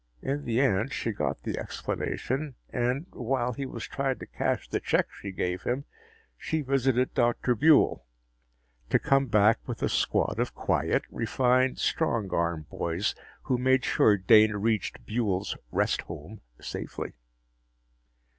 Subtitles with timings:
[0.23, 2.55] In the end, she got the explanation.
[2.71, 5.85] And while he was trying to cash the check she gave him,
[6.39, 7.53] she visited Dr.
[7.55, 8.01] Buehl,
[8.89, 14.17] to come back with a squad of quiet, refined strong arm boys who made sure
[14.17, 17.13] Dane reached Buehl's "rest home" safely.